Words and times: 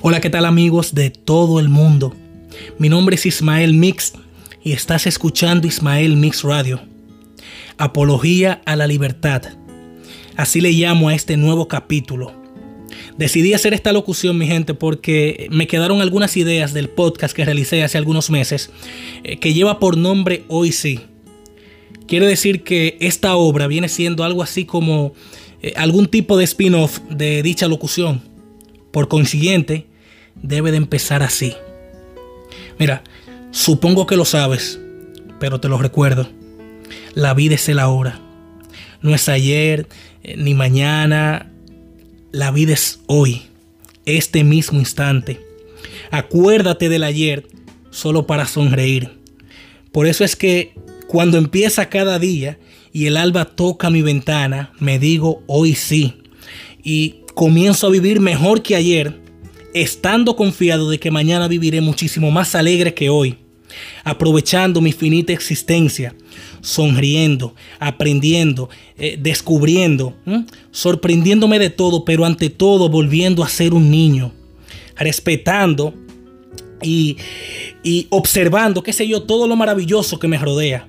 Hola, 0.00 0.20
¿qué 0.20 0.30
tal 0.30 0.44
amigos 0.44 0.94
de 0.94 1.10
todo 1.10 1.58
el 1.58 1.68
mundo? 1.68 2.14
Mi 2.78 2.88
nombre 2.88 3.16
es 3.16 3.26
Ismael 3.26 3.74
Mix 3.74 4.12
y 4.62 4.70
estás 4.70 5.08
escuchando 5.08 5.66
Ismael 5.66 6.14
Mix 6.14 6.44
Radio. 6.44 6.80
Apología 7.78 8.62
a 8.64 8.76
la 8.76 8.86
libertad. 8.86 9.42
Así 10.36 10.60
le 10.60 10.70
llamo 10.70 11.08
a 11.08 11.16
este 11.16 11.36
nuevo 11.36 11.66
capítulo. 11.66 12.32
Decidí 13.16 13.54
hacer 13.54 13.74
esta 13.74 13.92
locución, 13.92 14.38
mi 14.38 14.46
gente, 14.46 14.72
porque 14.72 15.48
me 15.50 15.66
quedaron 15.66 16.00
algunas 16.00 16.36
ideas 16.36 16.72
del 16.72 16.88
podcast 16.88 17.34
que 17.34 17.44
realicé 17.44 17.82
hace 17.82 17.98
algunos 17.98 18.30
meses, 18.30 18.70
eh, 19.24 19.38
que 19.38 19.52
lleva 19.52 19.80
por 19.80 19.96
nombre 19.96 20.44
Hoy 20.46 20.70
sí. 20.70 21.00
Quiere 22.06 22.28
decir 22.28 22.62
que 22.62 22.96
esta 23.00 23.34
obra 23.34 23.66
viene 23.66 23.88
siendo 23.88 24.22
algo 24.22 24.44
así 24.44 24.64
como 24.64 25.12
eh, 25.60 25.72
algún 25.74 26.06
tipo 26.06 26.36
de 26.36 26.44
spin-off 26.44 27.00
de 27.10 27.42
dicha 27.42 27.66
locución. 27.66 28.22
Por 28.92 29.08
consiguiente, 29.08 29.87
debe 30.42 30.70
de 30.70 30.76
empezar 30.76 31.22
así. 31.22 31.54
Mira, 32.78 33.02
supongo 33.50 34.06
que 34.06 34.16
lo 34.16 34.24
sabes, 34.24 34.78
pero 35.40 35.60
te 35.60 35.68
lo 35.68 35.78
recuerdo. 35.78 36.28
La 37.14 37.34
vida 37.34 37.56
es 37.56 37.68
el 37.68 37.78
ahora. 37.78 38.20
No 39.02 39.14
es 39.14 39.28
ayer, 39.28 39.88
eh, 40.22 40.36
ni 40.36 40.54
mañana. 40.54 41.50
La 42.32 42.50
vida 42.50 42.74
es 42.74 43.00
hoy, 43.06 43.42
este 44.06 44.44
mismo 44.44 44.78
instante. 44.78 45.40
Acuérdate 46.10 46.88
del 46.88 47.04
ayer 47.04 47.46
solo 47.90 48.26
para 48.26 48.46
sonreír. 48.46 49.18
Por 49.92 50.06
eso 50.06 50.24
es 50.24 50.36
que 50.36 50.74
cuando 51.08 51.38
empieza 51.38 51.88
cada 51.88 52.18
día 52.18 52.58
y 52.92 53.06
el 53.06 53.16
alba 53.16 53.44
toca 53.46 53.90
mi 53.90 54.02
ventana, 54.02 54.72
me 54.78 54.98
digo 54.98 55.42
hoy 55.46 55.74
sí. 55.74 56.22
Y 56.82 57.16
comienzo 57.34 57.86
a 57.86 57.90
vivir 57.90 58.20
mejor 58.20 58.62
que 58.62 58.76
ayer 58.76 59.20
estando 59.82 60.36
confiado 60.36 60.90
de 60.90 60.98
que 60.98 61.10
mañana 61.10 61.48
viviré 61.48 61.80
muchísimo 61.80 62.30
más 62.30 62.54
alegre 62.54 62.94
que 62.94 63.10
hoy, 63.10 63.36
aprovechando 64.04 64.80
mi 64.80 64.92
finita 64.92 65.32
existencia, 65.32 66.14
sonriendo, 66.60 67.54
aprendiendo, 67.78 68.68
eh, 68.96 69.18
descubriendo, 69.20 70.14
sorprendiéndome 70.70 71.58
de 71.58 71.70
todo, 71.70 72.04
pero 72.04 72.24
ante 72.24 72.50
todo 72.50 72.88
volviendo 72.88 73.44
a 73.44 73.48
ser 73.48 73.74
un 73.74 73.90
niño, 73.90 74.32
respetando 74.96 75.94
y, 76.82 77.16
observando, 78.10 78.82
qué 78.82 78.92
sé 78.92 79.06
yo, 79.06 79.22
todo 79.22 79.46
lo 79.46 79.56
maravilloso 79.56 80.18
que 80.18 80.28
me 80.28 80.38
rodea. 80.38 80.88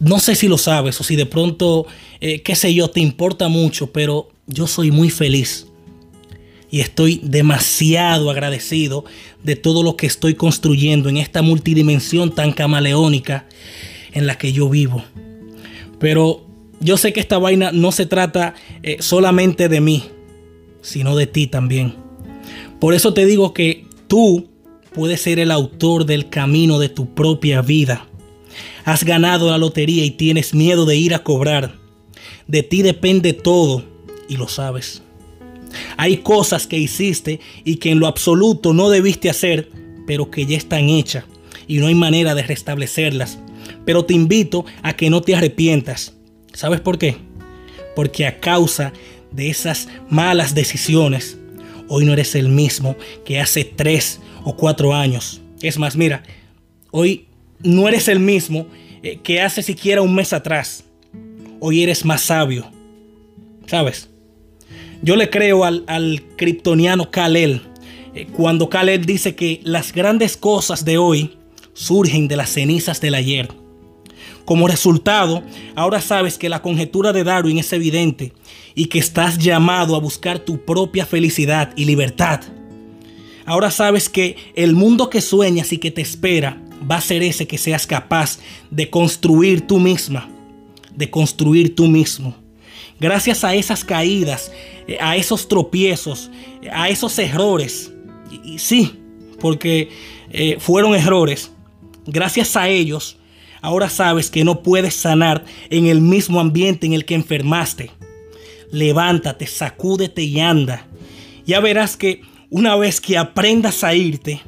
No 0.00 0.18
sé 0.18 0.34
si 0.34 0.48
lo 0.48 0.58
sabes 0.58 1.00
o 1.00 1.04
si 1.04 1.16
de 1.16 1.26
pronto, 1.26 1.86
eh, 2.20 2.42
qué 2.42 2.54
sé 2.54 2.72
yo, 2.74 2.88
te 2.88 3.00
importa 3.00 3.48
mucho, 3.48 3.92
pero 3.92 4.28
yo 4.46 4.66
soy 4.66 4.90
muy 4.90 5.10
feliz 5.10 5.67
y 6.70 6.80
estoy 6.80 7.20
demasiado 7.22 8.30
agradecido 8.30 9.04
de 9.42 9.56
todo 9.56 9.82
lo 9.82 9.96
que 9.96 10.06
estoy 10.06 10.34
construyendo 10.34 11.08
en 11.08 11.16
esta 11.16 11.42
multidimensión 11.42 12.34
tan 12.34 12.52
camaleónica 12.52 13.46
en 14.12 14.26
la 14.26 14.36
que 14.36 14.52
yo 14.52 14.68
vivo. 14.68 15.02
Pero 15.98 16.46
yo 16.80 16.96
sé 16.96 17.12
que 17.12 17.20
esta 17.20 17.38
vaina 17.38 17.72
no 17.72 17.92
se 17.92 18.06
trata 18.06 18.54
eh, 18.82 18.98
solamente 19.00 19.68
de 19.68 19.80
mí, 19.80 20.04
sino 20.82 21.16
de 21.16 21.26
ti 21.26 21.46
también. 21.46 21.94
Por 22.80 22.94
eso 22.94 23.14
te 23.14 23.26
digo 23.26 23.52
que 23.52 23.86
tú 24.06 24.48
puedes 24.94 25.20
ser 25.20 25.38
el 25.38 25.50
autor 25.50 26.04
del 26.04 26.28
camino 26.28 26.78
de 26.78 26.88
tu 26.88 27.14
propia 27.14 27.62
vida. 27.62 28.06
Has 28.84 29.04
ganado 29.04 29.50
la 29.50 29.58
lotería 29.58 30.04
y 30.04 30.10
tienes 30.10 30.54
miedo 30.54 30.86
de 30.86 30.96
ir 30.96 31.14
a 31.14 31.22
cobrar. 31.22 31.74
De 32.46 32.62
ti 32.62 32.82
depende 32.82 33.32
todo 33.32 33.84
y 34.28 34.36
lo 34.36 34.48
sabes. 34.48 35.02
Hay 35.96 36.18
cosas 36.18 36.66
que 36.66 36.78
hiciste 36.78 37.40
y 37.64 37.76
que 37.76 37.90
en 37.90 38.00
lo 38.00 38.06
absoluto 38.06 38.72
no 38.72 38.90
debiste 38.90 39.30
hacer, 39.30 39.70
pero 40.06 40.30
que 40.30 40.46
ya 40.46 40.56
están 40.56 40.88
hechas 40.88 41.24
y 41.66 41.78
no 41.78 41.86
hay 41.86 41.94
manera 41.94 42.34
de 42.34 42.42
restablecerlas. 42.42 43.38
Pero 43.84 44.04
te 44.04 44.14
invito 44.14 44.64
a 44.82 44.94
que 44.94 45.10
no 45.10 45.20
te 45.20 45.34
arrepientas. 45.34 46.14
¿Sabes 46.52 46.80
por 46.80 46.98
qué? 46.98 47.16
Porque 47.94 48.26
a 48.26 48.40
causa 48.40 48.92
de 49.30 49.50
esas 49.50 49.88
malas 50.08 50.54
decisiones, 50.54 51.38
hoy 51.88 52.04
no 52.04 52.14
eres 52.14 52.34
el 52.34 52.48
mismo 52.48 52.96
que 53.24 53.38
hace 53.38 53.64
tres 53.64 54.20
o 54.44 54.56
cuatro 54.56 54.94
años. 54.94 55.42
Es 55.60 55.78
más, 55.78 55.96
mira, 55.96 56.22
hoy 56.90 57.26
no 57.62 57.88
eres 57.88 58.08
el 58.08 58.20
mismo 58.20 58.66
eh, 59.02 59.18
que 59.22 59.40
hace 59.40 59.62
siquiera 59.62 60.02
un 60.02 60.14
mes 60.14 60.32
atrás. 60.32 60.84
Hoy 61.60 61.82
eres 61.82 62.04
más 62.04 62.22
sabio. 62.22 62.70
¿Sabes? 63.66 64.08
Yo 65.02 65.16
le 65.16 65.30
creo 65.30 65.64
al, 65.64 65.84
al 65.86 66.22
kryptoniano 66.36 67.10
Kalel 67.10 67.62
eh, 68.14 68.26
cuando 68.32 68.68
Kalel 68.68 69.04
dice 69.04 69.34
que 69.34 69.60
las 69.62 69.92
grandes 69.92 70.36
cosas 70.36 70.84
de 70.84 70.98
hoy 70.98 71.36
surgen 71.72 72.26
de 72.26 72.36
las 72.36 72.50
cenizas 72.50 73.00
del 73.00 73.14
ayer. 73.14 73.48
Como 74.44 74.66
resultado, 74.66 75.42
ahora 75.76 76.00
sabes 76.00 76.38
que 76.38 76.48
la 76.48 76.62
conjetura 76.62 77.12
de 77.12 77.22
Darwin 77.22 77.58
es 77.58 77.72
evidente 77.72 78.32
y 78.74 78.86
que 78.86 78.98
estás 78.98 79.38
llamado 79.38 79.94
a 79.94 80.00
buscar 80.00 80.38
tu 80.38 80.64
propia 80.64 81.06
felicidad 81.06 81.72
y 81.76 81.84
libertad. 81.84 82.40
Ahora 83.44 83.70
sabes 83.70 84.08
que 84.08 84.36
el 84.54 84.74
mundo 84.74 85.10
que 85.10 85.20
sueñas 85.20 85.72
y 85.72 85.78
que 85.78 85.90
te 85.90 86.00
espera 86.00 86.60
va 86.90 86.96
a 86.96 87.00
ser 87.00 87.22
ese 87.22 87.46
que 87.46 87.58
seas 87.58 87.86
capaz 87.86 88.38
de 88.70 88.90
construir 88.90 89.66
tú 89.66 89.78
misma, 89.78 90.28
de 90.94 91.10
construir 91.10 91.74
tú 91.76 91.86
mismo. 91.86 92.34
Gracias 93.00 93.44
a 93.44 93.54
esas 93.54 93.84
caídas, 93.84 94.52
eh, 94.86 94.98
a 95.00 95.16
esos 95.16 95.48
tropiezos, 95.48 96.30
a 96.72 96.88
esos 96.88 97.18
errores, 97.18 97.92
y, 98.44 98.58
sí, 98.58 99.00
porque 99.40 99.90
eh, 100.30 100.56
fueron 100.58 100.94
errores, 100.94 101.52
gracias 102.06 102.56
a 102.56 102.68
ellos, 102.68 103.18
ahora 103.62 103.88
sabes 103.88 104.30
que 104.30 104.44
no 104.44 104.62
puedes 104.62 104.94
sanar 104.94 105.44
en 105.70 105.86
el 105.86 106.00
mismo 106.00 106.40
ambiente 106.40 106.86
en 106.86 106.92
el 106.92 107.04
que 107.04 107.14
enfermaste. 107.14 107.90
Levántate, 108.70 109.46
sacúdete 109.46 110.22
y 110.22 110.40
anda. 110.40 110.86
Ya 111.46 111.60
verás 111.60 111.96
que 111.96 112.22
una 112.50 112.76
vez 112.76 113.00
que 113.00 113.16
aprendas 113.16 113.82
a 113.82 113.94
irte, 113.94 114.42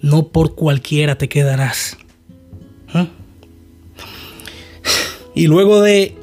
no 0.00 0.28
por 0.28 0.54
cualquiera 0.54 1.18
te 1.18 1.28
quedarás. 1.28 1.98
¿Mm? 2.94 3.04
Y 5.34 5.46
luego 5.46 5.80
de 5.82 6.16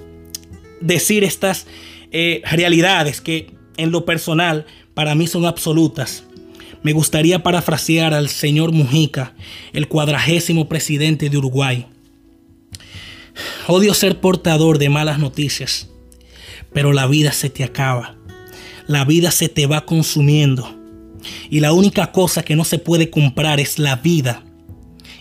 decir 0.81 1.23
estas 1.23 1.67
eh, 2.11 2.41
realidades 2.45 3.21
que 3.21 3.55
en 3.77 3.91
lo 3.91 4.05
personal 4.05 4.65
para 4.93 5.15
mí 5.15 5.27
son 5.27 5.45
absolutas. 5.45 6.23
Me 6.83 6.93
gustaría 6.93 7.43
parafrasear 7.43 8.13
al 8.13 8.29
señor 8.29 8.71
Mujica, 8.71 9.33
el 9.73 9.87
cuadragésimo 9.87 10.69
presidente 10.69 11.29
de 11.29 11.37
Uruguay. 11.37 11.85
Odio 13.67 13.93
ser 13.93 14.19
portador 14.19 14.77
de 14.77 14.89
malas 14.89 15.19
noticias, 15.19 15.89
pero 16.73 16.93
la 16.93 17.07
vida 17.07 17.31
se 17.31 17.49
te 17.49 17.63
acaba. 17.63 18.15
La 18.87 19.03
vida 19.05 19.31
se 19.31 19.49
te 19.49 19.67
va 19.67 19.85
consumiendo. 19.85 20.73
Y 21.49 21.59
la 21.59 21.73
única 21.73 22.11
cosa 22.11 22.43
que 22.43 22.55
no 22.55 22.63
se 22.63 22.79
puede 22.79 23.09
comprar 23.09 23.59
es 23.59 23.79
la 23.79 23.97
vida. 23.97 24.43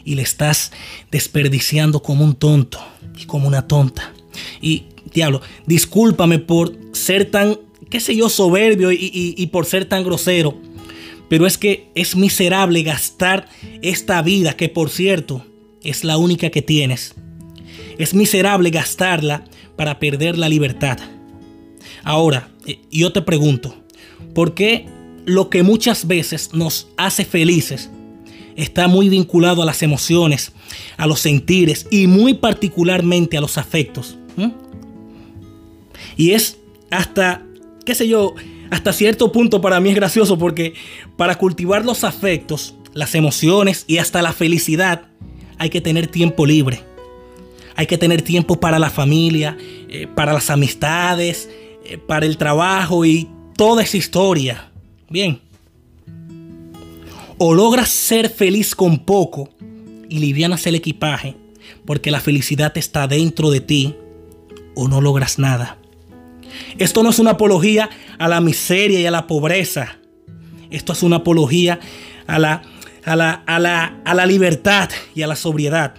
Y 0.04 0.14
le 0.14 0.22
estás 0.22 0.70
desperdiciando 1.10 2.00
como 2.00 2.24
un 2.24 2.36
tonto 2.36 2.78
y 3.18 3.24
como 3.24 3.48
una 3.48 3.66
tonta. 3.66 4.12
Y 4.60 4.84
diablo, 5.16 5.40
discúlpame 5.66 6.38
por 6.38 6.76
ser 6.92 7.30
tan, 7.30 7.58
qué 7.90 7.98
sé 7.98 8.14
yo, 8.14 8.28
soberbio 8.28 8.92
y, 8.92 9.48
por 9.50 9.66
ser 9.66 9.86
tan 9.86 10.04
grosero. 10.04 10.60
Pero 11.28 11.46
es 11.46 11.58
que 11.58 11.90
es 11.96 12.14
miserable 12.14 12.84
gastar 12.84 13.48
esta 13.82 14.22
vida, 14.22 14.52
que 14.56 14.68
por 14.68 14.90
cierto 14.90 15.44
es 15.82 16.04
la 16.04 16.18
única 16.18 16.50
que 16.50 16.62
tienes. 16.62 17.14
Es 17.98 18.14
miserable 18.14 18.70
gastarla 18.70 19.44
para 19.74 19.98
perder 19.98 20.38
la 20.38 20.48
libertad. 20.48 20.98
Ahora, 22.04 22.50
eh, 22.66 22.78
yo 22.92 23.12
te 23.12 23.22
pregunto, 23.22 23.74
¿por 24.34 24.54
qué 24.54 24.86
lo 25.24 25.50
que 25.50 25.62
muchas 25.64 26.06
veces 26.06 26.50
nos 26.52 26.88
hace 26.96 27.24
felices 27.24 27.90
está 28.54 28.86
muy 28.86 29.08
vinculado 29.08 29.62
a 29.62 29.66
las 29.66 29.82
emociones, 29.82 30.52
a 30.98 31.06
los 31.06 31.20
sentires 31.20 31.86
y 31.90 32.06
muy 32.06 32.34
particularmente 32.34 33.36
a 33.38 33.40
los 33.40 33.58
afectos? 33.58 34.18
Y 36.16 36.32
es 36.32 36.58
hasta, 36.90 37.42
qué 37.84 37.94
sé 37.94 38.08
yo, 38.08 38.34
hasta 38.70 38.92
cierto 38.92 39.32
punto 39.32 39.60
para 39.60 39.80
mí 39.80 39.90
es 39.90 39.96
gracioso 39.96 40.38
porque 40.38 40.74
para 41.16 41.36
cultivar 41.36 41.84
los 41.84 42.04
afectos, 42.04 42.74
las 42.94 43.14
emociones 43.14 43.84
y 43.86 43.98
hasta 43.98 44.22
la 44.22 44.32
felicidad 44.32 45.08
hay 45.58 45.70
que 45.70 45.80
tener 45.80 46.06
tiempo 46.06 46.46
libre. 46.46 46.82
Hay 47.76 47.86
que 47.86 47.98
tener 47.98 48.22
tiempo 48.22 48.58
para 48.58 48.78
la 48.78 48.88
familia, 48.88 49.56
eh, 49.88 50.06
para 50.06 50.32
las 50.32 50.48
amistades, 50.48 51.50
eh, 51.84 51.98
para 51.98 52.24
el 52.24 52.38
trabajo 52.38 53.04
y 53.04 53.28
toda 53.54 53.82
esa 53.82 53.98
historia. 53.98 54.70
Bien. 55.10 55.40
O 57.36 57.54
logras 57.54 57.90
ser 57.90 58.30
feliz 58.30 58.74
con 58.74 58.98
poco 59.00 59.50
y 60.08 60.18
livianas 60.18 60.66
el 60.66 60.74
equipaje 60.76 61.36
porque 61.84 62.10
la 62.10 62.20
felicidad 62.20 62.76
está 62.76 63.06
dentro 63.06 63.50
de 63.50 63.60
ti 63.60 63.94
o 64.74 64.88
no 64.88 65.00
logras 65.00 65.38
nada. 65.38 65.78
Esto 66.78 67.02
no 67.02 67.10
es 67.10 67.18
una 67.18 67.32
apología 67.32 67.88
a 68.18 68.28
la 68.28 68.40
miseria 68.40 69.00
y 69.00 69.06
a 69.06 69.10
la 69.10 69.26
pobreza. 69.26 69.98
Esto 70.70 70.92
es 70.92 71.02
una 71.02 71.16
apología 71.16 71.80
a 72.26 72.38
la, 72.38 72.62
a 73.04 73.16
la, 73.16 73.32
a 73.46 73.58
la, 73.58 74.00
a 74.04 74.14
la 74.14 74.26
libertad 74.26 74.90
y 75.14 75.22
a 75.22 75.26
la 75.26 75.36
sobriedad. 75.36 75.94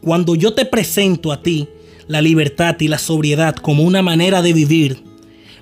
Cuando 0.00 0.34
yo 0.34 0.54
te 0.54 0.64
presento 0.64 1.32
a 1.32 1.42
ti 1.42 1.68
la 2.06 2.22
libertad 2.22 2.76
y 2.80 2.88
la 2.88 2.98
sobriedad 2.98 3.56
como 3.56 3.82
una 3.82 4.02
manera 4.02 4.42
de 4.42 4.52
vivir, 4.52 5.02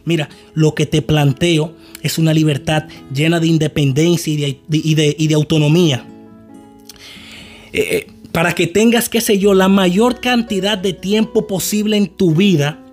mira, 0.05 0.29
lo 0.55 0.75
que 0.75 0.87
te 0.87 1.03
planteo 1.03 1.75
es 2.03 2.19
una 2.19 2.35
libertad 2.35 2.85
llena 3.13 3.41
de 3.41 3.47
independencia 3.47 4.33
y 4.33 4.37
de, 4.37 5.17
y 5.17 5.27
de, 5.27 5.35
autonomía. 5.35 6.07
Eh, 7.73 7.81
eh, 7.81 8.07
para 8.31 8.53
que 8.53 8.67
tengas, 8.67 9.09
qué 9.09 9.23
sé 9.23 9.39
yo, 9.39 9.55
la 9.55 9.69
mayor 9.69 10.21
cantidad 10.21 10.77
de 10.77 10.93
tiempo 10.93 11.47
posible 11.47 11.97
en 11.97 12.09
tu 12.09 12.35
vida 12.35 12.84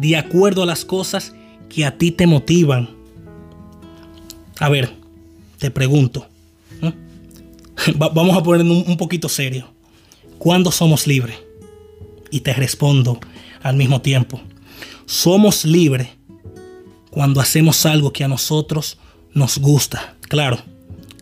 de 0.00 0.16
acuerdo 0.16 0.62
a 0.62 0.66
las 0.66 0.84
cosas 0.84 1.34
que 1.68 1.84
a 1.84 1.98
ti 1.98 2.12
te 2.12 2.26
motivan. 2.26 2.90
A 4.58 4.68
ver, 4.68 4.94
te 5.58 5.70
pregunto. 5.70 6.26
Vamos 7.96 8.36
a 8.36 8.42
poner 8.42 8.64
un 8.64 8.96
poquito 8.96 9.28
serio. 9.28 9.68
¿Cuándo 10.38 10.70
somos 10.70 11.06
libres? 11.06 11.36
Y 12.30 12.40
te 12.40 12.52
respondo 12.52 13.18
al 13.62 13.76
mismo 13.76 14.00
tiempo. 14.00 14.40
Somos 15.06 15.64
libres 15.64 16.08
cuando 17.10 17.40
hacemos 17.40 17.84
algo 17.86 18.12
que 18.12 18.24
a 18.24 18.28
nosotros 18.28 18.98
nos 19.32 19.58
gusta. 19.58 20.16
Claro, 20.22 20.58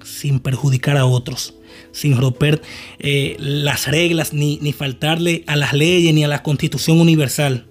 sin 0.05 0.41
perjudicar 0.41 0.97
a 0.97 1.07
otros 1.07 1.55
sin 1.93 2.17
romper 2.17 2.61
eh, 2.99 3.37
las 3.39 3.87
reglas 3.87 4.33
ni, 4.33 4.59
ni 4.61 4.73
faltarle 4.73 5.45
a 5.47 5.57
las 5.57 5.73
leyes 5.73 6.15
ni 6.15 6.25
a 6.25 6.29
la 6.29 6.43
constitución 6.43 7.01
universal. 7.01 7.67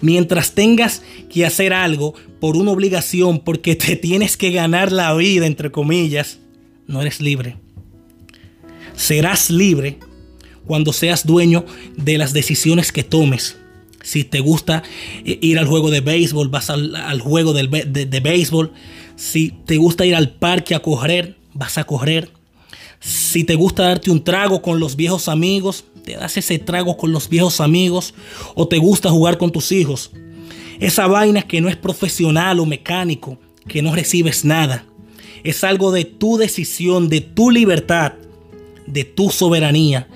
Mientras 0.00 0.54
tengas 0.54 1.02
que 1.32 1.46
hacer 1.46 1.72
algo 1.72 2.14
por 2.40 2.56
una 2.56 2.70
obligación, 2.70 3.40
porque 3.40 3.76
te 3.76 3.96
tienes 3.96 4.36
que 4.36 4.50
ganar 4.50 4.92
la 4.92 5.14
vida, 5.14 5.46
entre 5.46 5.70
comillas, 5.70 6.38
no 6.86 7.00
eres 7.00 7.20
libre. 7.20 7.56
Serás 8.96 9.50
libre 9.50 9.98
cuando 10.66 10.92
seas 10.92 11.26
dueño 11.26 11.64
de 11.96 12.18
las 12.18 12.32
decisiones 12.32 12.92
que 12.92 13.04
tomes. 13.04 13.56
Si 14.02 14.24
te 14.24 14.40
gusta 14.40 14.82
eh, 15.24 15.38
ir 15.42 15.58
al 15.58 15.66
juego 15.66 15.90
de 15.90 16.00
béisbol, 16.00 16.48
vas 16.48 16.70
al, 16.70 17.20
juego 17.20 17.52
de, 17.52 17.66
de 17.66 18.20
béisbol. 18.20 18.72
Si 19.16 19.52
te 19.66 19.76
gusta 19.76 20.06
ir 20.06 20.14
al 20.14 20.30
parque 20.30 20.74
a 20.74 20.80
correr, 20.80 21.36
vas 21.52 21.78
a 21.78 21.84
correr. 21.84 22.30
Si 23.00 23.44
te 23.44 23.54
gusta 23.54 23.84
darte 23.84 24.10
un 24.10 24.22
trago 24.22 24.60
con 24.60 24.78
los 24.78 24.94
viejos 24.94 25.28
amigos, 25.28 25.84
te 26.00 26.16
das 26.16 26.36
ese 26.36 26.58
trago 26.58 26.96
con 26.96 27.12
los 27.12 27.28
viejos 27.28 27.60
amigos 27.60 28.14
o 28.54 28.66
te 28.66 28.78
gusta 28.78 29.10
jugar 29.10 29.38
con 29.38 29.52
tus 29.52 29.72
hijos. 29.72 30.10
Esa 30.80 31.06
vaina 31.06 31.42
que 31.42 31.60
no 31.60 31.68
es 31.68 31.76
profesional 31.76 32.58
o 32.60 32.66
mecánico, 32.66 33.38
que 33.68 33.82
no 33.82 33.94
recibes 33.94 34.44
nada. 34.44 34.84
Es 35.44 35.64
algo 35.64 35.92
de 35.92 36.04
tu 36.04 36.36
decisión, 36.36 37.08
de 37.08 37.20
tu 37.20 37.50
libertad, 37.50 38.14
de 38.86 39.04
tu 39.04 39.30
soberanía, 39.30 40.08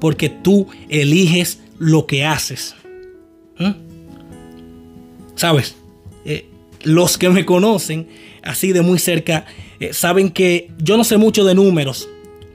porque 0.00 0.28
tú 0.28 0.66
eliges 0.88 1.60
lo 1.78 2.06
que 2.06 2.24
haces. 2.24 2.74
¿Mm? 3.58 3.72
¿Sabes? 5.34 5.74
Eh, 6.24 6.46
los 6.82 7.18
que 7.18 7.28
me 7.28 7.44
conocen 7.44 8.08
así 8.42 8.72
de 8.72 8.82
muy 8.82 8.98
cerca 8.98 9.46
eh, 9.80 9.92
saben 9.92 10.30
que 10.30 10.70
yo 10.78 10.96
no 10.96 11.04
sé 11.04 11.16
mucho 11.16 11.44
de 11.44 11.54
números, 11.54 12.08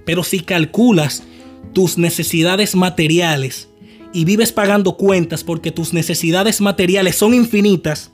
pero 0.06 0.24
si 0.24 0.40
calculas 0.40 1.24
tus 1.74 1.98
necesidades 1.98 2.76
materiales 2.76 3.70
y 4.14 4.26
vives 4.26 4.52
pagando 4.52 4.98
cuentas 4.98 5.44
porque 5.44 5.72
tus 5.72 5.94
necesidades 5.94 6.62
materiales 6.62 7.16
son 7.16 7.34
infinitas, 7.34 8.12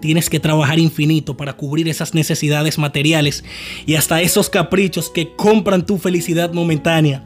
tienes 0.00 0.30
que 0.30 0.40
trabajar 0.40 0.78
infinito 0.78 1.36
para 1.36 1.52
cubrir 1.52 1.88
esas 1.88 2.14
necesidades 2.14 2.78
materiales 2.78 3.44
y 3.86 3.94
hasta 3.94 4.22
esos 4.22 4.50
caprichos 4.50 5.10
que 5.10 5.34
compran 5.36 5.86
tu 5.86 5.98
felicidad 5.98 6.52
momentánea. 6.52 7.24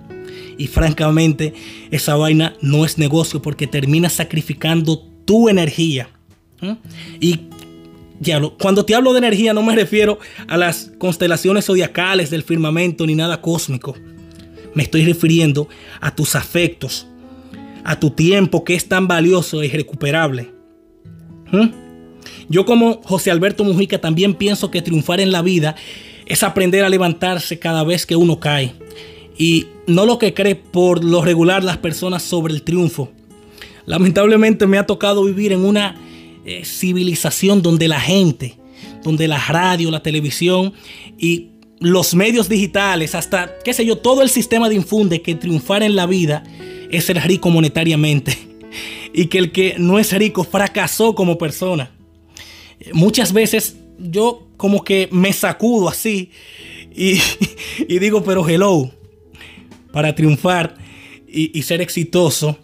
Y 0.58 0.66
francamente, 0.68 1.54
esa 1.90 2.14
vaina 2.16 2.54
no 2.60 2.84
es 2.84 2.98
negocio 2.98 3.42
porque 3.42 3.66
terminas 3.66 4.12
sacrificando 4.12 5.00
tu 5.24 5.48
energía. 5.48 6.08
Y 7.20 7.40
cuando 8.58 8.84
te 8.84 8.94
hablo 8.94 9.12
de 9.12 9.18
energía 9.18 9.52
no 9.52 9.62
me 9.62 9.74
refiero 9.74 10.18
a 10.46 10.56
las 10.56 10.92
constelaciones 10.98 11.66
zodiacales 11.66 12.30
del 12.30 12.42
firmamento 12.42 13.06
ni 13.06 13.14
nada 13.14 13.40
cósmico. 13.40 13.94
Me 14.74 14.82
estoy 14.82 15.04
refiriendo 15.04 15.68
a 16.00 16.14
tus 16.14 16.34
afectos, 16.34 17.06
a 17.84 17.98
tu 17.98 18.10
tiempo 18.10 18.64
que 18.64 18.74
es 18.74 18.88
tan 18.88 19.06
valioso 19.06 19.62
e 19.62 19.66
irrecuperable. 19.66 20.50
¿Mm? 21.52 21.68
Yo 22.48 22.64
como 22.64 23.00
José 23.02 23.30
Alberto 23.30 23.64
Mujica 23.64 24.00
también 24.00 24.34
pienso 24.34 24.70
que 24.70 24.82
triunfar 24.82 25.20
en 25.20 25.32
la 25.32 25.42
vida 25.42 25.76
es 26.26 26.42
aprender 26.42 26.84
a 26.84 26.88
levantarse 26.88 27.58
cada 27.58 27.84
vez 27.84 28.06
que 28.06 28.16
uno 28.16 28.40
cae. 28.40 28.74
Y 29.36 29.66
no 29.86 30.06
lo 30.06 30.18
que 30.18 30.34
cree 30.34 30.54
por 30.54 31.04
lo 31.04 31.22
regular 31.22 31.64
las 31.64 31.78
personas 31.78 32.22
sobre 32.22 32.54
el 32.54 32.62
triunfo. 32.62 33.10
Lamentablemente 33.86 34.66
me 34.66 34.78
ha 34.78 34.86
tocado 34.86 35.24
vivir 35.24 35.52
en 35.52 35.64
una 35.64 35.96
eh, 36.44 36.64
civilización 36.64 37.62
donde 37.62 37.88
la 37.88 38.00
gente, 38.00 38.56
donde 39.02 39.28
la 39.28 39.38
radio, 39.38 39.90
la 39.90 40.02
televisión 40.02 40.72
y 41.18 41.50
los 41.80 42.14
medios 42.14 42.48
digitales, 42.48 43.14
hasta, 43.14 43.58
qué 43.64 43.72
sé 43.74 43.84
yo, 43.84 43.98
todo 43.98 44.22
el 44.22 44.30
sistema 44.30 44.68
de 44.68 44.76
infunde 44.76 45.22
que 45.22 45.34
triunfar 45.34 45.82
en 45.82 45.96
la 45.96 46.06
vida 46.06 46.44
es 46.90 47.04
ser 47.04 47.20
rico 47.26 47.50
monetariamente 47.50 48.36
y 49.12 49.26
que 49.26 49.38
el 49.38 49.52
que 49.52 49.74
no 49.78 49.98
es 49.98 50.12
rico 50.12 50.44
fracasó 50.44 51.14
como 51.14 51.38
persona. 51.38 51.90
Muchas 52.92 53.32
veces 53.32 53.76
yo 53.98 54.46
como 54.56 54.84
que 54.84 55.08
me 55.10 55.32
sacudo 55.32 55.88
así 55.88 56.30
y, 56.94 57.18
digo, 57.98 58.22
pero 58.22 58.48
hello, 58.48 58.90
para 59.92 60.14
triunfar 60.14 60.76
y, 61.26 61.56
y 61.58 61.62
ser 61.62 61.80
exitoso, 61.80 62.58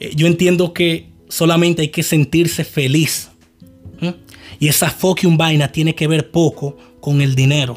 eh, 0.00 0.12
yo 0.14 0.26
entiendo 0.26 0.72
que 0.72 1.08
solamente 1.28 1.82
hay 1.82 1.88
que 1.88 2.02
sentirse 2.02 2.64
feliz. 2.64 3.30
Y 4.60 4.68
esa 4.68 4.88
fucking 4.88 5.36
vaina 5.36 5.70
tiene 5.72 5.94
que 5.94 6.06
ver 6.06 6.30
poco 6.30 6.76
con 7.00 7.20
el 7.20 7.34
dinero. 7.34 7.76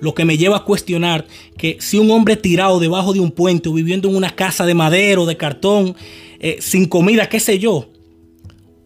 Lo 0.00 0.14
que 0.14 0.24
me 0.24 0.36
lleva 0.36 0.58
a 0.58 0.64
cuestionar 0.64 1.26
que 1.56 1.78
si 1.80 1.98
un 1.98 2.10
hombre 2.10 2.36
tirado 2.36 2.80
debajo 2.80 3.12
de 3.12 3.20
un 3.20 3.30
puente 3.30 3.68
o 3.68 3.72
viviendo 3.72 4.08
en 4.08 4.16
una 4.16 4.34
casa 4.34 4.66
de 4.66 4.74
madera 4.74 5.20
o 5.20 5.26
de 5.26 5.36
cartón, 5.36 5.96
eh, 6.40 6.58
sin 6.60 6.86
comida, 6.86 7.28
qué 7.28 7.40
sé 7.40 7.58
yo, 7.58 7.90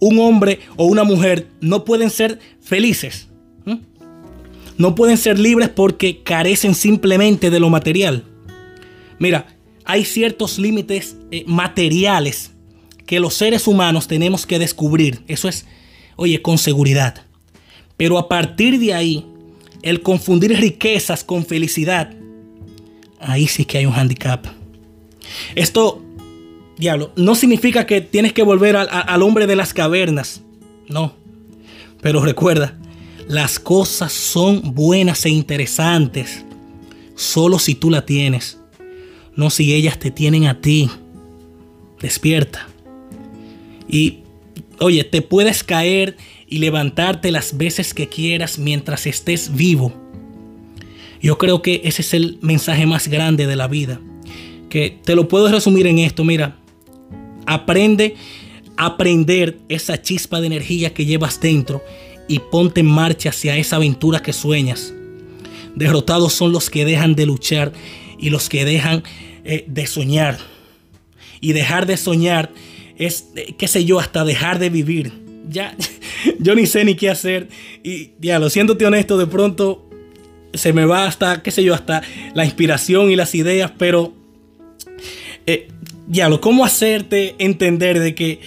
un 0.00 0.19
hombre 0.19 0.60
o 0.76 0.84
una 0.84 1.05
mujer 1.05 1.49
no 1.60 1.84
pueden 1.84 2.11
ser 2.11 2.38
felices. 2.61 3.28
No 4.76 4.94
pueden 4.94 5.18
ser 5.18 5.40
libres 5.40 5.68
porque 5.68 6.23
carecen 6.23 6.73
simplemente 6.73 7.50
de 7.50 7.59
lo 7.59 7.68
material. 7.68 8.23
Mira, 9.18 9.49
hay 9.85 10.04
ciertos 10.04 10.56
límites 10.56 11.16
eh, 11.33 11.42
materiales 11.49 12.52
que 13.04 13.18
los 13.18 13.35
seres 13.35 13.66
humanos 13.66 14.06
tenemos 14.06 14.47
que 14.47 14.61
descubrir. 14.61 15.25
Eso 15.26 15.49
es, 15.49 15.66
oye, 16.14 16.40
con 16.42 16.59
seguridad. 16.59 17.26
Pero 17.97 18.18
a 18.18 18.28
partir 18.28 18.78
de 18.78 18.94
ahí, 18.94 19.26
el 19.82 20.02
confundir 20.02 20.58
riquezas 20.58 21.25
con 21.25 21.44
felicidad, 21.44 22.14
ahí 23.20 23.47
sí 23.47 23.64
que 23.64 23.78
hay 23.78 23.87
un 23.87 23.94
handicap. 23.94 24.47
Esto, 25.54 26.02
diablo, 26.76 27.12
no 27.16 27.35
significa 27.35 27.87
que 27.87 28.00
tienes 28.00 28.32
que 28.32 28.42
volver 28.42 28.76
al, 28.76 29.23
hombre 29.23 29.47
de 29.47 29.56
las 29.56 29.75
cavernas. 29.75 30.42
No. 30.88 31.14
Pero 32.00 32.23
recuerda, 32.23 32.78
las 33.28 33.58
cosas 33.58 34.12
son 34.12 34.75
buenas 34.75 35.25
e 35.26 35.30
interesantes 35.30 36.44
solo 37.18 37.58
si 37.58 37.75
tú 37.75 37.90
la 37.90 38.06
tienes, 38.06 38.58
no 39.35 39.50
si 39.50 39.75
ellas 39.75 39.99
te 39.99 40.11
tienen 40.11 40.47
a 40.47 40.61
ti. 40.61 40.88
Despierta. 42.00 42.68
Y, 43.88 44.20
oye, 44.78 45.02
te 45.02 45.20
puedes 45.20 45.64
caer 45.64 46.16
y 46.49 46.59
levantarte 46.59 47.31
las 47.31 47.57
veces 47.57 47.95
que 47.95 48.09
quieras 48.09 48.59
mientras 48.59 49.07
estés 49.07 49.55
vivo. 49.55 49.93
Yo 51.21 51.37
creo 51.38 51.62
que 51.62 51.83
ese 51.85 52.02
es 52.02 52.14
el 52.14 52.38
mensaje 52.40 52.87
más 52.87 53.09
grande 53.09 53.47
de 53.47 53.57
la 53.57 53.69
vida. 53.69 54.00
Que 54.69 54.99
te 55.05 55.14
lo 55.14 55.28
puedo 55.28 55.50
resumir 55.50 55.87
en 55.87 55.99
esto, 55.99 56.25
mira, 56.25 56.57
aprende 57.47 58.14
a 58.76 58.87
aprender 58.87 59.59
esa 59.69 60.00
chispa 60.00 60.40
de 60.40 60.47
energía 60.47 60.95
que 60.95 61.05
llevas 61.05 61.40
dentro 61.40 61.83
y 62.28 62.38
ponte 62.38 62.81
en 62.81 62.87
marcha 62.87 63.31
hacia 63.31 63.57
esa 63.57 63.76
aventura 63.76 64.21
que 64.21 64.33
sueñas. 64.33 64.95
Derrotados 65.75 66.35
son 66.35 66.52
los 66.52 66.71
que 66.71 66.85
dejan 66.85 67.14
de 67.14 67.26
luchar 67.26 67.73
y 68.19 68.31
los 68.31 68.49
que 68.49 68.64
dejan 68.64 69.02
eh, 69.45 69.64
de 69.67 69.87
soñar. 69.87 70.38
Y 71.40 71.52
dejar 71.52 71.87
de 71.87 71.97
soñar 71.97 72.52
es, 72.97 73.28
eh, 73.37 73.55
qué 73.57 73.69
sé 73.69 73.85
yo, 73.85 73.99
hasta 73.99 74.25
dejar 74.25 74.59
de 74.59 74.71
vivir. 74.71 75.12
Ya, 75.49 75.75
yo 76.38 76.54
ni 76.54 76.66
sé 76.66 76.84
ni 76.84 76.94
qué 76.94 77.10
hacer. 77.10 77.48
Y 77.82 78.12
ya, 78.20 78.38
lo 78.38 78.50
siéndote 78.50 78.87
honesto, 78.87 79.18
de 79.18 79.26
pronto 79.26 79.88
se 80.54 80.72
me 80.72 80.84
va 80.84 81.06
hasta, 81.06 81.42
qué 81.42 81.50
sé 81.50 81.62
yo, 81.62 81.75
hasta 81.75 82.02
la 82.34 82.44
inspiración 82.44 83.10
y 83.10 83.16
las 83.16 83.34
ideas, 83.34 83.72
pero 83.76 84.14
eh, 85.46 85.68
ya, 86.08 86.28
lo 86.28 86.40
cómo 86.40 86.64
hacerte 86.64 87.34
entender 87.38 88.00
de 88.00 88.14
que 88.14 88.40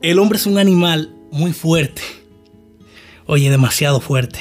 el 0.00 0.18
hombre 0.18 0.38
es 0.38 0.46
un 0.46 0.58
animal 0.58 1.14
muy 1.30 1.52
fuerte. 1.52 2.02
Oye, 3.26 3.50
demasiado 3.50 4.00
fuerte. 4.00 4.40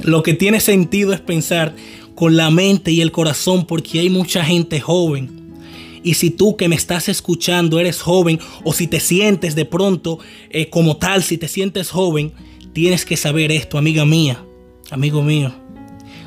Lo 0.00 0.22
que 0.22 0.34
tiene 0.34 0.60
sentido 0.60 1.12
es 1.12 1.20
pensar 1.20 1.74
con 2.14 2.36
la 2.36 2.50
mente 2.50 2.92
y 2.92 3.00
el 3.00 3.10
corazón 3.10 3.66
porque 3.66 4.00
hay 4.00 4.10
mucha 4.10 4.44
gente 4.44 4.80
joven. 4.80 5.41
Y 6.02 6.14
si 6.14 6.30
tú 6.30 6.56
que 6.56 6.68
me 6.68 6.74
estás 6.74 7.08
escuchando 7.08 7.78
eres 7.78 8.00
joven 8.00 8.40
o 8.64 8.72
si 8.72 8.86
te 8.86 9.00
sientes 9.00 9.54
de 9.54 9.64
pronto 9.64 10.18
eh, 10.50 10.68
como 10.68 10.96
tal, 10.96 11.22
si 11.22 11.38
te 11.38 11.48
sientes 11.48 11.90
joven, 11.90 12.32
tienes 12.72 13.04
que 13.04 13.16
saber 13.16 13.52
esto, 13.52 13.78
amiga 13.78 14.04
mía, 14.04 14.44
amigo 14.90 15.22
mío. 15.22 15.52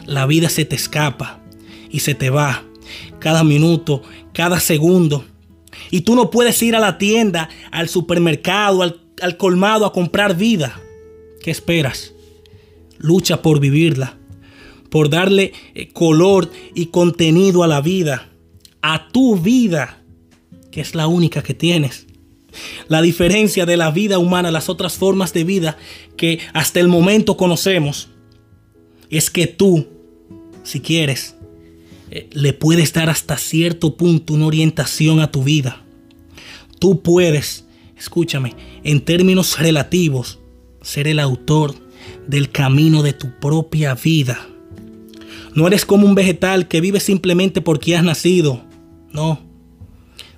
La 0.05 0.25
vida 0.25 0.49
se 0.49 0.65
te 0.65 0.75
escapa 0.75 1.41
y 1.89 1.99
se 1.99 2.15
te 2.15 2.29
va 2.29 2.63
cada 3.19 3.43
minuto, 3.43 4.01
cada 4.33 4.59
segundo. 4.59 5.25
Y 5.91 6.01
tú 6.01 6.15
no 6.15 6.29
puedes 6.29 6.61
ir 6.61 6.75
a 6.75 6.79
la 6.79 6.97
tienda, 6.97 7.49
al 7.71 7.89
supermercado, 7.89 8.81
al, 8.81 9.37
colmado 9.37 9.85
a 9.85 9.93
comprar 9.93 10.35
vida. 10.35 10.79
¿Qué 11.41 11.51
esperas? 11.51 12.13
Lucha 12.97 13.41
por 13.41 13.59
vivirla, 13.59 14.17
por 14.89 15.09
darle 15.09 15.53
eh, 15.73 15.89
color 15.89 16.51
y 16.73 16.87
contenido 16.87 17.63
a 17.63 17.67
la 17.67 17.81
vida, 17.81 18.29
a 18.87 19.07
tu 19.07 19.35
vida, 19.35 19.97
que 20.69 20.79
es 20.79 20.93
la 20.93 21.07
única 21.07 21.41
que 21.41 21.55
tienes. 21.55 22.05
La 22.87 23.01
diferencia 23.01 23.65
de 23.65 23.77
la 23.77 23.89
vida 23.89 24.19
humana 24.19 24.51
las 24.51 24.69
otras 24.69 24.93
formas 24.93 25.33
de 25.33 25.43
vida 25.43 25.75
que 26.17 26.37
hasta 26.53 26.81
el 26.81 26.87
momento 26.87 27.35
conocemos 27.35 28.09
es 29.09 29.31
que 29.31 29.47
tú, 29.47 29.87
si 30.61 30.81
quieres, 30.81 31.35
eh, 32.11 32.29
le 32.31 32.53
puedes 32.53 32.93
dar 32.93 33.09
hasta 33.09 33.37
cierto 33.37 33.97
punto 33.97 34.35
una 34.35 34.45
orientación 34.45 35.19
a 35.19 35.31
tu 35.31 35.43
vida. 35.43 35.83
Tú 36.77 37.01
puedes, 37.01 37.65
escúchame, 37.97 38.53
en 38.83 39.01
términos 39.01 39.57
relativos, 39.57 40.37
ser 40.83 41.07
el 41.07 41.19
autor 41.19 41.73
del 42.27 42.51
camino 42.51 43.01
de 43.01 43.13
tu 43.13 43.31
propia 43.39 43.95
vida. 43.95 44.47
No 45.55 45.65
eres 45.65 45.85
como 45.85 46.05
un 46.05 46.13
vegetal 46.13 46.67
que 46.67 46.81
vive 46.81 46.99
simplemente 46.99 47.61
porque 47.61 47.95
has 47.95 48.03
nacido. 48.03 48.61
No. 49.15 49.39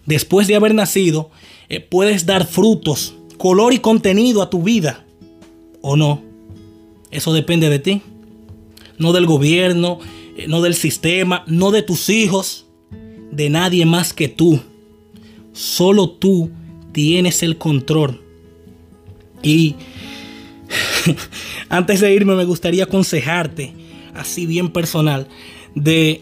Después 0.06 0.48
de 0.48 0.56
haber 0.56 0.74
nacido, 0.74 1.32
eh, 1.68 1.80
puedes 1.80 2.26
dar 2.26 2.46
frutos, 2.46 3.16
color 3.38 3.74
y 3.74 3.80
contenido 3.80 4.42
a 4.42 4.50
tu 4.50 4.64
vida. 4.64 5.06
¿O 5.82 5.98
no? 5.98 6.22
Eso 7.12 7.34
depende 7.34 7.70
de 7.70 7.80
ti. 7.80 8.02
No 8.98 9.14
del 9.14 9.26
gobierno, 9.26 10.00
eh, 10.38 10.46
no 10.48 10.62
del 10.62 10.76
sistema, 10.76 11.44
no 11.48 11.72
de 11.72 11.82
tus 11.82 12.10
hijos, 12.10 12.68
de 13.32 13.50
nadie 13.50 13.86
más 13.86 14.14
que 14.14 14.30
tú. 14.30 14.62
Solo 15.54 16.12
tú 16.12 16.52
tienes 16.94 17.44
el 17.44 17.58
control. 17.58 18.22
Y 19.44 19.76
Antes 21.70 22.00
de 22.02 22.14
irme 22.14 22.36
me 22.36 22.46
gustaría 22.46 22.84
aconsejarte, 22.84 23.74
así 24.14 24.46
bien 24.46 24.70
personal, 24.70 25.28
de 25.76 26.22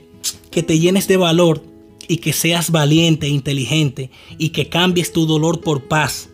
que 0.52 0.64
te 0.64 0.80
llenes 0.80 1.08
de 1.08 1.18
valor 1.18 1.75
y 2.08 2.18
que 2.18 2.34
seas 2.34 2.72
valiente 2.72 3.28
e 3.28 3.30
inteligente 3.30 4.10
y 4.38 4.50
que 4.50 4.70
cambies 4.70 5.12
tu 5.12 5.26
dolor 5.26 5.62
por 5.62 5.84
paz. 5.84 6.30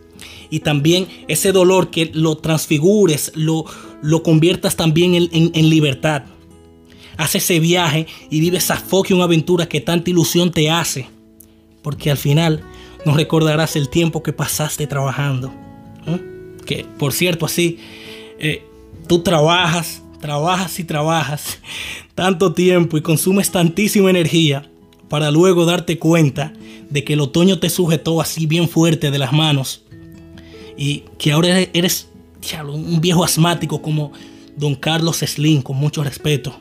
Y 0.50 0.60
también 0.60 1.08
ese 1.28 1.52
dolor 1.52 1.90
que 1.90 2.10
lo 2.12 2.36
transfigures, 2.36 3.32
lo, 3.34 3.64
lo 4.02 4.22
conviertas 4.22 4.76
también 4.76 5.14
en, 5.14 5.70
libertad. 5.70 6.24
Haz 7.16 7.34
ese 7.36 7.58
viaje 7.58 8.06
y 8.30 8.40
vive 8.40 8.58
esa 8.58 8.76
foque, 8.76 9.14
una 9.14 9.24
aventura 9.24 9.66
que 9.66 9.80
tanta 9.80 10.10
ilusión 10.10 10.50
te 10.50 10.70
hace. 10.70 11.08
Porque 11.82 12.10
al 12.10 12.18
final 12.18 12.62
no 13.06 13.14
recordarás 13.14 13.76
el 13.76 13.88
tiempo 13.88 14.22
que 14.22 14.32
pasaste 14.32 14.86
trabajando. 14.86 15.52
Que 16.66 16.84
por 16.98 17.12
cierto, 17.12 17.46
así 17.46 17.78
eh, 18.38 18.64
tú 19.08 19.22
trabajas, 19.22 20.02
trabajas 20.20 20.78
y 20.78 20.84
trabajas 20.84 21.58
tanto 22.14 22.52
tiempo 22.52 22.96
y 22.96 23.00
consumes 23.00 23.50
tantísima 23.50 24.10
energía 24.10 24.71
para 25.12 25.30
luego 25.30 25.66
darte 25.66 25.98
cuenta 25.98 26.54
de 26.88 27.04
que 27.04 27.12
el 27.12 27.20
otoño 27.20 27.58
te 27.58 27.68
sujetó 27.68 28.22
así 28.22 28.46
bien 28.46 28.66
fuerte 28.66 29.10
de 29.10 29.18
las 29.18 29.30
manos 29.30 29.82
y 30.74 31.04
que 31.18 31.32
ahora 31.32 31.60
eres 31.74 32.08
un 32.66 32.98
viejo 32.98 33.22
asmático 33.22 33.82
como 33.82 34.12
don 34.56 34.74
Carlos 34.74 35.18
Slim, 35.18 35.60
con 35.60 35.76
mucho 35.76 36.02
respeto. 36.02 36.58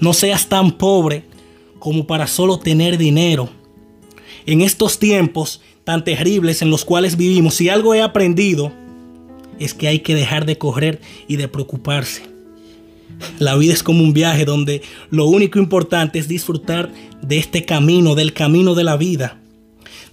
No 0.00 0.14
seas 0.14 0.48
tan 0.48 0.72
pobre 0.72 1.24
como 1.78 2.06
para 2.06 2.26
solo 2.26 2.58
tener 2.58 2.96
dinero. 2.96 3.50
En 4.46 4.62
estos 4.62 4.98
tiempos 4.98 5.60
tan 5.84 6.02
terribles 6.02 6.62
en 6.62 6.70
los 6.70 6.86
cuales 6.86 7.18
vivimos, 7.18 7.56
si 7.56 7.68
algo 7.68 7.94
he 7.94 8.00
aprendido, 8.00 8.72
es 9.58 9.74
que 9.74 9.88
hay 9.88 9.98
que 9.98 10.14
dejar 10.14 10.46
de 10.46 10.56
correr 10.56 11.02
y 11.28 11.36
de 11.36 11.46
preocuparse. 11.46 12.35
La 13.38 13.56
vida 13.56 13.72
es 13.72 13.82
como 13.82 14.02
un 14.02 14.12
viaje 14.12 14.44
donde 14.44 14.82
lo 15.10 15.26
único 15.26 15.58
importante 15.58 16.18
es 16.18 16.28
disfrutar 16.28 16.90
de 17.22 17.38
este 17.38 17.64
camino, 17.64 18.14
del 18.14 18.32
camino 18.32 18.74
de 18.74 18.84
la 18.84 18.96
vida. 18.96 19.38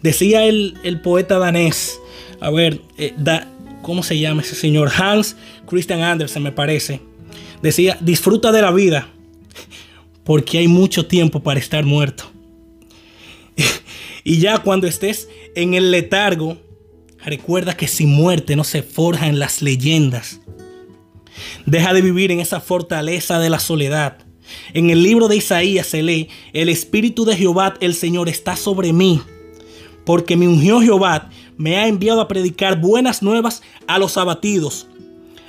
Decía 0.02 0.46
el, 0.46 1.00
poeta 1.04 1.40
danés, 1.40 2.00
a 2.40 2.50
ver, 2.50 2.82
eh, 2.98 3.14
¿cómo 3.82 4.04
se 4.04 4.20
llama 4.20 4.42
ese 4.42 4.56
señor? 4.56 4.92
Hans 4.96 5.36
Christian 5.66 6.02
Andersen 6.02 6.44
me 6.44 6.52
parece. 6.52 7.02
Decía, 7.62 7.98
disfruta 8.02 8.52
de 8.52 8.62
la 8.62 8.72
vida, 8.72 9.08
porque 10.24 10.58
hay 10.58 10.68
mucho 10.68 11.06
tiempo 11.06 11.42
para 11.42 11.60
estar 11.60 11.86
muerto. 11.86 12.26
y 14.24 14.40
ya 14.40 14.58
cuando 14.60 14.88
estés 14.88 15.30
en 15.56 15.74
el 15.74 15.92
letargo, 15.92 16.58
Recuerda 17.26 17.78
que 17.78 17.88
sin 17.88 18.10
muerte 18.10 18.56
no 18.56 18.64
se 18.64 18.84
forjan 18.84 19.40
las 19.40 19.62
leyendas. 19.62 20.42
Deja 21.66 21.94
de 21.94 22.02
vivir 22.02 22.32
en 22.32 22.40
esa 22.40 22.60
fortaleza 22.60 23.40
de 23.40 23.50
la 23.50 23.60
soledad. 23.60 24.18
En 24.74 24.90
el 24.90 25.04
libro 25.04 25.28
de 25.28 25.38
Isaías 25.38 25.88
se 25.88 26.04
lee, 26.04 26.30
el 26.52 26.70
Espíritu 26.70 27.26
de 27.26 27.36
Jehová 27.36 27.76
el 27.80 27.96
Señor 27.96 28.30
está 28.30 28.56
sobre 28.56 28.92
mí, 28.92 29.22
porque 30.06 30.36
me 30.36 30.48
ungió 30.48 30.82
Jehová, 30.82 31.30
me 31.58 31.78
ha 31.78 31.88
enviado 31.88 32.22
a 32.22 32.28
predicar 32.28 32.80
buenas 32.80 33.24
nuevas 33.24 33.62
a 33.88 34.00
los 34.00 34.18
abatidos, 34.18 34.88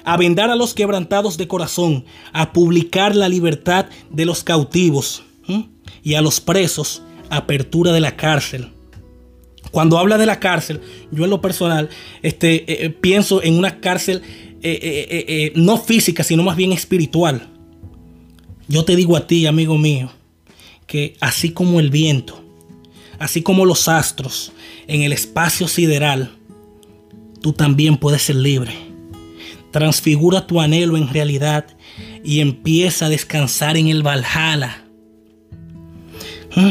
a 0.04 0.16
vendar 0.16 0.50
a 0.50 0.56
los 0.56 0.74
quebrantados 0.74 1.36
de 1.36 1.48
corazón, 1.48 2.04
a 2.32 2.52
publicar 2.52 3.16
la 3.16 3.28
libertad 3.28 3.86
de 4.10 4.24
los 4.24 4.44
cautivos 4.44 5.24
y 6.02 6.14
a 6.14 6.22
los 6.22 6.40
presos 6.40 7.02
apertura 7.30 7.92
de 7.92 8.00
la 8.00 8.16
cárcel 8.16 8.74
cuando 9.74 9.98
habla 9.98 10.18
de 10.18 10.26
la 10.26 10.38
cárcel, 10.38 10.80
yo 11.10 11.24
en 11.24 11.30
lo 11.30 11.40
personal 11.40 11.90
este, 12.22 12.54
eh, 12.54 12.86
eh, 12.86 12.90
pienso 12.90 13.42
en 13.42 13.58
una 13.58 13.80
cárcel 13.80 14.22
eh, 14.66 15.52
no 15.54 15.78
física, 15.78 16.24
sino 16.24 16.42
más 16.42 16.56
bien 16.56 16.72
espiritual. 16.72 17.48
Yo 18.68 18.84
te 18.84 18.96
digo 18.96 19.16
a 19.16 19.26
ti, 19.26 19.46
amigo 19.46 19.76
mío, 19.76 20.10
que 20.86 21.16
así 21.20 21.50
como 21.50 21.80
el 21.80 21.90
viento, 21.90 22.42
así 23.18 23.42
como 23.42 23.66
los 23.66 23.88
astros 23.88 24.52
en 24.86 25.02
el 25.02 25.12
espacio 25.12 25.68
sideral, 25.68 26.34
tú 27.42 27.52
también 27.52 27.98
puedes 27.98 28.22
ser 28.22 28.36
libre. 28.36 28.72
Transfigura 29.70 30.46
tu 30.46 30.60
anhelo 30.60 30.96
en 30.96 31.08
realidad 31.08 31.66
y 32.24 32.40
empieza 32.40 33.06
a 33.06 33.10
descansar 33.10 33.76
en 33.76 33.88
el 33.88 34.02
Valhalla. 34.02 34.80
¿Mm? 36.56 36.70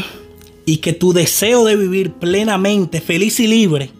y 0.65 0.77
que 0.77 0.93
tu 0.93 1.13
deseo 1.13 1.65
de 1.65 1.75
vivir 1.75 2.13
plenamente, 2.13 3.01
feliz 3.01 3.39
y 3.39 3.47
libre, 3.47 3.91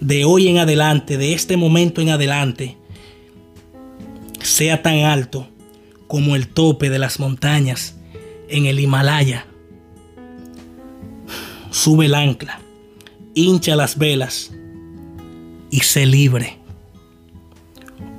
de 0.00 0.24
hoy 0.24 0.48
en 0.48 0.58
adelante, 0.58 1.16
de 1.16 1.32
este 1.32 1.56
momento 1.56 2.00
en 2.00 2.10
adelante, 2.10 2.76
sea 4.40 4.82
tan 4.82 4.98
alto 5.00 5.48
como 6.06 6.36
el 6.36 6.48
tope 6.48 6.90
de 6.90 6.98
las 6.98 7.20
montañas 7.20 7.96
en 8.48 8.66
el 8.66 8.80
Himalaya. 8.80 9.46
Sube 11.70 12.06
el 12.06 12.14
ancla, 12.14 12.60
hincha 13.34 13.76
las 13.76 13.98
velas 13.98 14.50
y 15.70 15.80
sé 15.80 16.06
libre. 16.06 16.58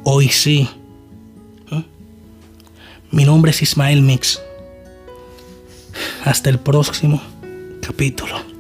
Hoy 0.04 0.30
sí. 0.30 0.70
¿eh? 1.72 1.84
Mi 3.12 3.26
nombre 3.26 3.52
es 3.52 3.62
Ismael 3.62 4.02
Mix. 4.02 4.42
Hasta 6.24 6.50
el 6.50 6.60
próximo 6.60 7.22
capítulo. 7.82 8.59